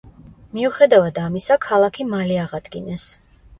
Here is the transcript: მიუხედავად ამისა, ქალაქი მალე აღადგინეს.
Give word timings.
მიუხედავად 0.57 1.19
ამისა, 1.25 1.59
ქალაქი 1.67 2.09
მალე 2.17 2.43
აღადგინეს. 2.47 3.09